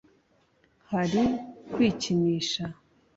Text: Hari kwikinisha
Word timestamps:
Hari 0.91 1.23
kwikinisha 1.71 2.63